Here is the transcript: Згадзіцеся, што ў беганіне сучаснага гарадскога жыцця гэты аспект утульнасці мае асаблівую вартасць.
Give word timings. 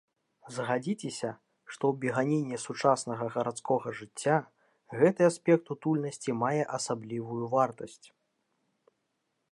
Згадзіцеся, 0.53 1.29
што 1.73 1.83
ў 1.91 1.93
беганіне 2.05 2.57
сучаснага 2.65 3.25
гарадскога 3.37 3.87
жыцця 4.01 4.37
гэты 5.03 5.21
аспект 5.33 5.65
утульнасці 5.77 6.31
мае 6.45 6.63
асаблівую 6.79 7.43
вартасць. 7.57 8.03